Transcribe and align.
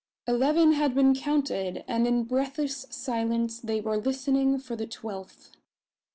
Eleven 0.27 0.71
had 0.71 0.95
been 0.95 1.13
counted; 1.13 1.83
and 1.87 2.07
in 2.07 2.23
breathless 2.23 2.87
silence 2.89 3.59
they 3.59 3.79
were 3.79 3.97
listening 3.97 4.57
for 4.57 4.75
the 4.75 4.87
twelfth. 4.87 5.51